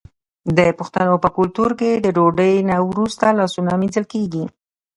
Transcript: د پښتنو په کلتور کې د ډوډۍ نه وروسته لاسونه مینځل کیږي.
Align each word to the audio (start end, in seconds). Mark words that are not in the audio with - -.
د 0.57 0.59
پښتنو 0.79 1.15
په 1.23 1.29
کلتور 1.37 1.71
کې 1.79 1.91
د 2.05 2.07
ډوډۍ 2.15 2.53
نه 2.69 2.75
وروسته 2.89 3.25
لاسونه 3.39 3.71
مینځل 3.81 4.05
کیږي. 4.13 4.43